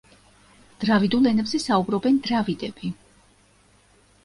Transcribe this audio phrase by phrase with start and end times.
[0.83, 2.93] დრავიდულ ენებზე საუბრობენ დრავიდები.